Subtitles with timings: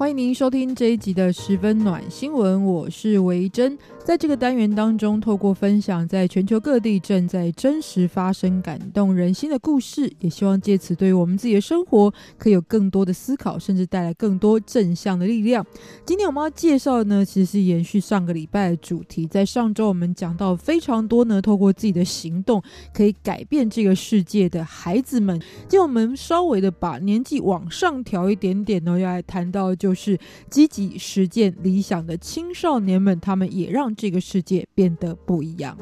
[0.00, 3.76] 欢迎您收听这一集的十分暖新闻，我是维珍。
[4.02, 15.64] 在这个单元当中，透过分享在全球各地正在真实发生、感动人心的故事，也希望借此对于我们自己的生活可以有更多的思考，甚至带来更多正向的力量。
[16.06, 19.26] 今天我们要介绍的呢，其实是延续上个礼拜的主题。
[19.26, 22.60] 在上周我们讲到非常多呢，透过自己的行动
[22.92, 25.38] 可以改变这个世界的孩子们。
[25.68, 29.90] 今天我们稍微的把年纪往上调一点点呢，要来谈到就。
[29.90, 30.16] 就是
[30.48, 35.76] 积极实践理想的青少年们，他们也让这个世界变得不一样。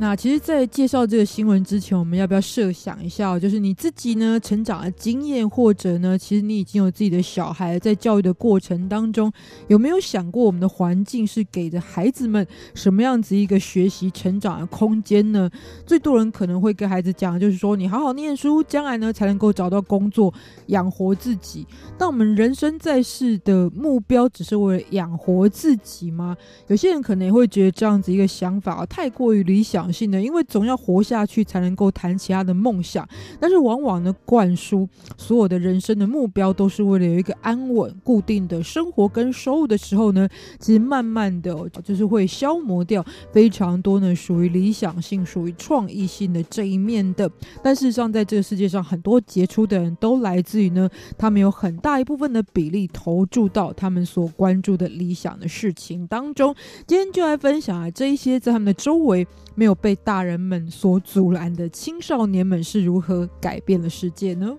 [0.00, 9.32] 那其实，在介绍这个新闻之前，我们要不要设想一下，就是你自己呢成长的经验，或者呢，其实你已经有自己的小孩，在教育的过程当中，
[9.66, 15.50] 有没有想过我们的环境是给着孩子们什么样子一个学习成长的空间呢？
[15.84, 20.32] 最多人可能会跟孩子讲，就是说你好好念书，将来呢才能够找到工作
[20.66, 21.66] 养活自己。
[21.98, 26.36] 那我们人生在世的目标，只是为了养活自己吗？
[26.68, 33.08] 有些人可能也会觉得这样子一个想法太过于理想性的，因为总要活下去才能够谈其他的梦想，
[33.40, 47.30] 但是往往呢，灌输所有的人生的目标都是为了有一个安稳、固定的生活跟收入的时候呢，其实慢慢的就是会消磨掉非常多呢属于理想性、属于创意性的这一面的。
[47.62, 56.54] 但事实上，在这个世界上，很多杰出的人都来自于呢，他们有很大一部分的比例投注到他们所关注的理想的事情当中。
[56.86, 59.26] 今天就来分享啊，这一些在他们的周围。
[59.54, 64.56] 没有被大人们所阻拦的青少年们是如何改变了世界呢？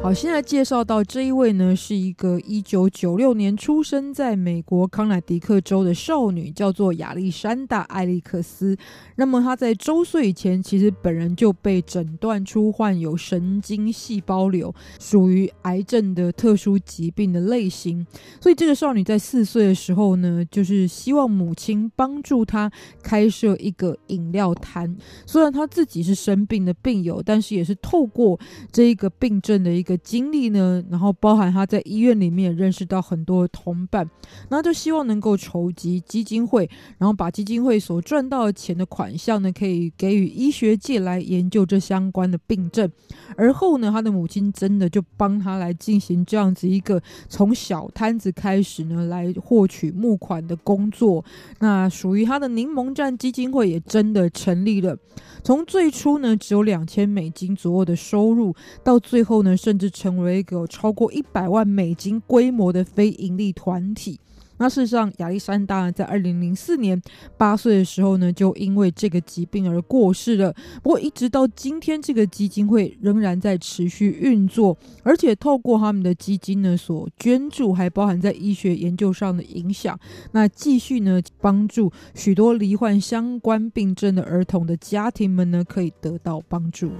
[0.00, 8.76] 好，现在介绍到这一位呢，是一个一九九六年出生在美国康乃狄克州的少女，叫做亚历山大·艾利克斯。
[9.14, 18.04] 那么她在周岁以前，其实本人就被诊断出患有神经细胞瘤，属于癌症的特殊疾病的类型。
[18.40, 22.68] 所以这个少女在四岁的时候呢，就是希望母亲帮助她
[23.04, 24.96] 开设一个饮料摊。
[25.26, 28.40] 虽然她自己是生病的病友，但是也是透过
[28.72, 29.98] 这一个病症的一个。
[30.12, 34.06] 经历呢，然后包含他在医院里面认识到很多同伴，
[34.50, 42.90] 那就希望能够筹集基金会，然后把基金会所赚到的钱的款项呢，可以给予医学界来研究这相关的病症。
[43.36, 51.24] 而后呢，他的母亲真的就帮他来进行这样子一个从小摊子开始呢，来获取募款的工作。
[51.60, 54.96] 那属于他的柠檬站基金会也真的成立了。
[55.42, 58.54] 从最初呢，只有两千美金左右的收入，
[58.84, 64.20] 到最后呢是，甚至成为一个有超过一百万美金规模的非盈利团体。
[64.58, 67.00] 那事实上，亚历山大在二零零四年
[67.38, 70.54] 八岁的时候呢，就因为这个疾病而过世了。
[70.82, 79.98] 不过，一直到今天，这个基金会仍然在持续运作，而且透过他们的基金呢所捐助，还包含在医学研究上的影响，
[80.32, 86.90] 那继续呢帮助许多罹患相关病症的儿童的家庭们呢，可以得到帮助。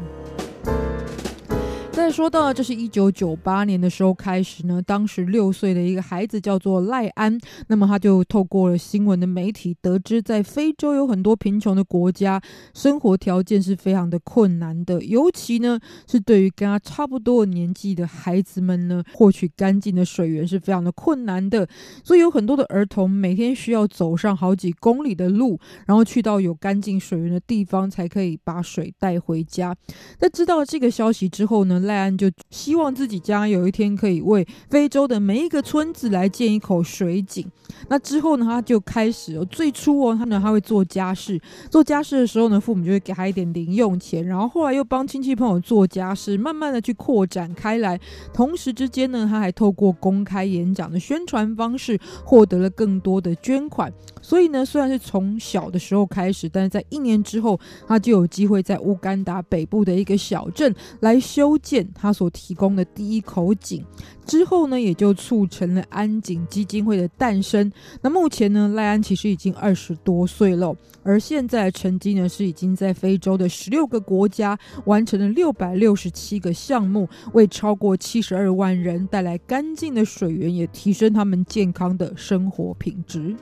[1.93, 7.39] 再说到，这是一九九八年的时候开始呢，当时六岁的一个孩子叫做赖安，
[7.69, 12.41] 那么他就透过了新闻的媒体得知，在非洲有很多贫穷的国家，
[12.73, 15.79] 生活条件是非常的困难的，尤其呢
[16.11, 21.69] 是对于跟他差不多年纪的孩子们呢，获取干净的水源是非常的困难的，
[22.03, 29.77] 所以有很多的儿童每天需要走上好几公里的路，然后去到有干净水源的地方，才可以把水带回家。
[30.19, 37.47] 在知道这个消息之后呢，赖安就希望自己将有一天可以为非洲的每一个村子来建一口水井。
[37.89, 39.45] 那之后呢，他就开始了。
[39.47, 41.41] 最初哦，他呢他会做家事，
[41.71, 44.25] 做家事的时候呢，父母就会给他一点零用钱。
[44.27, 47.99] 然后后来又帮亲戚朋友做家事，慢慢的去扩展开来。
[48.33, 53.93] 同时之间呢，他还透过公开演讲的宣传方式，获得了更多的捐款。
[54.21, 57.59] 所以呢，虽然是从小的时候开始，但是在一年之后，
[57.89, 61.72] 他就有机会在乌干达北部的一个小镇来修建。
[61.95, 63.85] 他所提供的第一口井，
[64.27, 67.71] 之后呢，也就促成了安井基金会的诞生。
[68.01, 70.75] 那目前呢，赖安其实已经二十多岁了，
[71.05, 83.37] 而现在成绩呢是已经在非洲的十六个国家完成了六百六十七个项目，为超过七十二万人带来干净的水源，也提升他们健康的生活品质。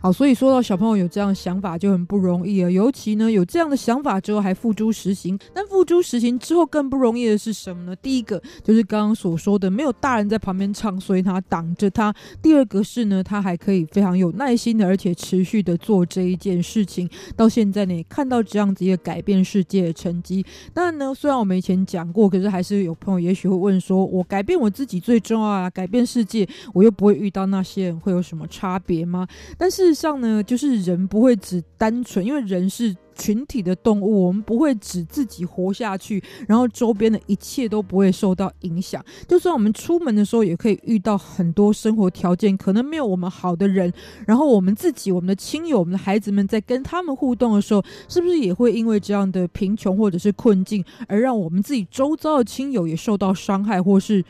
[0.00, 5.36] 好，所以说到小朋友有这样的想法就很不容易了，尤其呢有这样的想法之后还付诸实行。
[5.52, 7.96] 但付诸实行之后更不容易的是什么呢？
[7.96, 17.10] 第一个就是刚刚所说的，没有大人在旁边唱衰他，挡着他；第二个是呢，他还可以非常有耐心的，而且持续的做这一件事情。
[17.34, 20.46] 到现在呢，也看到这样子一个改变世界的成绩。
[20.72, 29.26] 当然呢，虽然我们以前讲过，可是还是有朋友也许会问说：我改变我自己最重要啊，改变世界，我又不会遇到那些人，会有什么差别吗？
[29.56, 29.87] 但是。
[29.88, 39.02] 事实上呢，就是人不会只单纯，因为人是群体的动物，我们不会只自己活下去，然后周边的一切都不会受到影响。
[39.26, 43.90] 就算我们出门的时候，也可以遇到很多生活条件可能没有我们好的人，
[44.26, 54.22] 然后我们自己、我们的亲友、我们的孩子们在跟他们互动的时候，是不是也会因为这样的贫穷或者是困境，而让我们自己周遭的亲友也受到伤害，或是？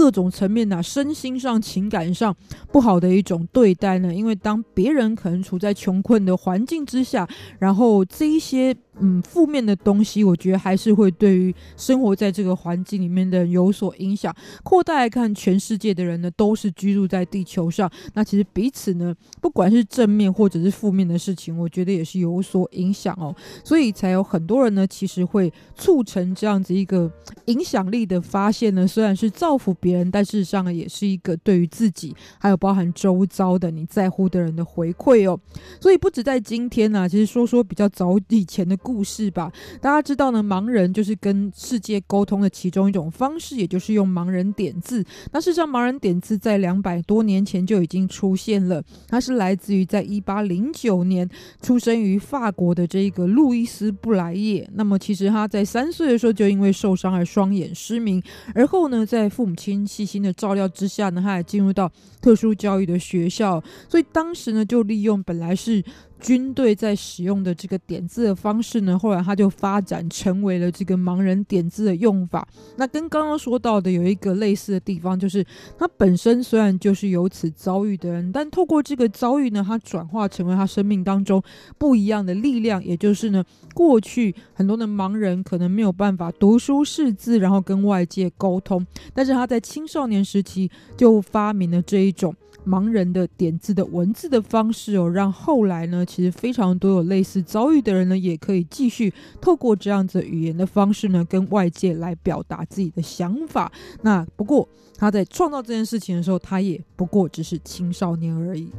[0.00, 2.34] 各种层面呐，身心上、情感上
[2.72, 4.14] 不好的一种对待呢？
[4.14, 8.74] 因为当别人可能处在穷困的环境之下，然后这一些。
[9.02, 14.34] 嗯，负面的东西，我觉得还是会对于生活在这个环境里面的有所影响。
[14.62, 17.90] 扩大来看，全世界的人呢，都是居住在地球上。
[18.12, 23.34] 那其实彼此呢，不管是正面或者是负面的事情，我觉得也是有所影响哦。
[23.64, 27.10] 所以才有很多人呢，其实会促成这样子一个
[27.46, 28.86] 影响力的发现呢。
[28.86, 35.40] 虽然是造福别人，但事实上，也是一个对于自己还有包含周遭的你在乎的人的回馈哦。
[35.80, 38.76] 所以不止在今天呢，其实说说比较早以前的。
[38.92, 45.04] 故事吧，大家知道呢，盲人就是跟世界沟通的其中一种方式，也就是用盲人点字。
[45.30, 48.82] 那事实上，盲人点字在两百多年前就已经出现了。
[49.06, 51.28] 它是来自于在一八零九年
[51.62, 54.68] 出生于法国的这个路易斯布莱叶。
[54.74, 58.20] 那么，其实他在三岁的时候就因为受伤而双眼失明，
[58.56, 61.88] 而后呢，在父母亲细心的照料之下呢，他也进入到
[62.20, 63.62] 特殊教育的学校。
[63.88, 65.84] 所以当时呢，就利用本来是。
[66.20, 72.46] 军队在使用的这个点字的方式呢，后来他就发展成为了这个盲人点字的用法。
[72.76, 75.44] 那跟刚刚说到的有一个类似的地方，就是
[75.78, 81.42] 他本身虽然就是有此遭遇的人，但透过这个遭遇呢，他转化成为他生命当中
[81.78, 82.84] 不一样的力量。
[82.84, 83.44] 也就是呢，
[83.74, 92.34] 过去很多的盲人可能没有办法读书识字，然后跟外界沟通，但是他在青少年时期就发明了这一种。
[92.66, 103.70] 盲人的点字的文字的方式哦，让后来呢，其实非常多有类似遭遇的人呢，也可以继续透过这样子语言的方式呢，跟外界来表达自己的想法。
[104.02, 108.72] 那不过他在创造这件事情的时候，他也不过只是青少年而已。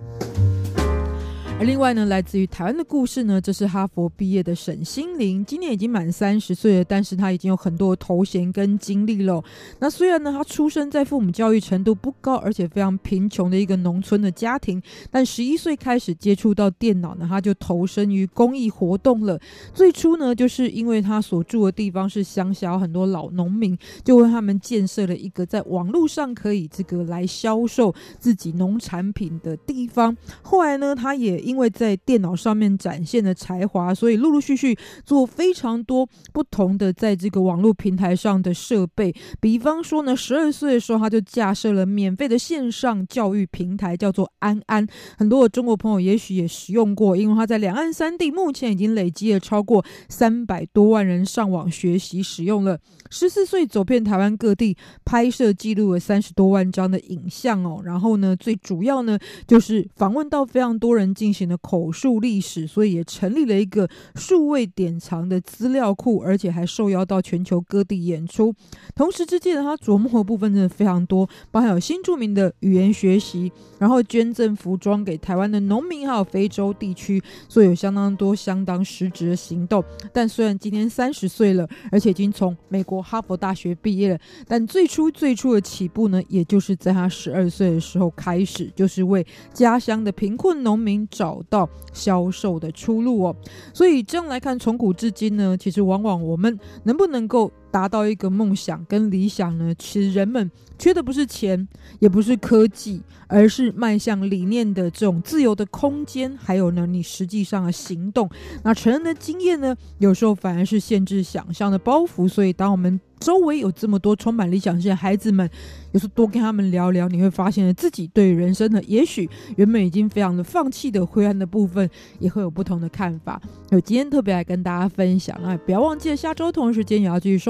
[1.61, 9.43] 而另外呢，来自于台湾的故事呢，这是哈佛毕业的沈心凌，今年已经满三十岁了，但是他已经有很多头衔跟经历了。
[9.77, 14.81] 那虽然呢，他出生在父母教育程度不高，而且非常贫穷的一个农村的家庭，
[15.11, 19.39] 但十一岁开始接触到电脑呢，他就投身于公益活动了。
[19.71, 30.17] 最初呢，就是因为他所住的地方是乡下，有很多老农民，就为他们建设了一个在网络上可以这个来销售自己农产品的地方。
[30.41, 39.13] 后来呢，他也因为在电脑上面展现的才华，所以陆陆续续做非常多不同的在这个网络平台上的设备。
[39.41, 44.87] 比方说呢，十二岁的时候他就架设了免费的线上教育平台，叫做安安。
[45.17, 52.79] 很多的中国朋友也许也使用过，因为他在两岸三地目前已经累积了超过三百多万人上网学习使用了。
[53.09, 57.81] 十四岁走遍台湾各地，拍摄记录了三十多万张的影像哦。
[57.83, 61.40] 然后呢，最主要呢就是访问到非常多人进行。
[61.47, 68.53] 的口述历史，所以也成立了一个数位典藏的资料库，而且还受邀到全球各地演出。
[68.95, 79.83] 同时之间，他琢磨的部分真的非常多，包含有新著名的语言学习，然后捐赠服装给台湾的农民，还有非洲地区，所以有相当多、相当实质的行动。
[80.11, 91.30] 但虽然今年三十岁了，而且已经从美国哈佛大学毕业了，但最初最初的起步呢，也就是在他十二岁的时候开始，就是为家乡的贫困农民找。
[91.31, 93.35] 找到销售的出路哦，
[93.73, 101.67] 所以这样来看，从古至今呢，其实往往我们能不能够达到一个梦想跟理想呢，其实人们缺的不是钱，
[101.99, 108.29] 也不是科技，而是迈向理念的这种自由的空间，还有呢，你实际上的行动。
[108.63, 112.27] 那成人的经验呢，有时候反而是限制想象的包袱。
[112.27, 115.47] 所以，当我们周围有这么多充满理想性的孩子们，
[115.91, 121.87] 有时候多跟他们聊聊，你会发现自己对人生的也许原本已经非常的放弃的灰暗的部分，
[122.19, 123.39] 也会有不同的看法。
[123.69, 127.49] 有今天特别来跟大家分享，那不要忘记了下周同一时间也要继续收。